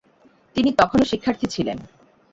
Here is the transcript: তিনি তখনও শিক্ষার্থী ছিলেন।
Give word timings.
তিনি 0.55 0.69
তখনও 0.79 1.05
শিক্ষার্থী 1.05 1.47
ছিলেন। 1.47 1.77